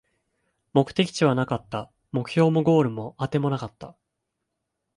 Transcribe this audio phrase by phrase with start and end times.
[0.73, 3.95] 目的地はなかった、目標もゴールもあてもなかった